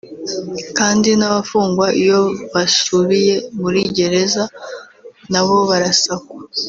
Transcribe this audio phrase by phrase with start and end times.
[0.77, 2.19] kandi n’abafungwa iyo
[2.53, 4.43] basubiye muri gereza
[5.31, 6.35] nabo barasakwa